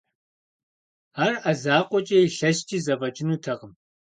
Ар 1.23 1.33
Ӏэ 1.41 1.53
закъуэкӀэ 1.61 2.17
илъэскӀи 2.25 2.77
зэфӀэкӀынутэкъым. 2.85 3.71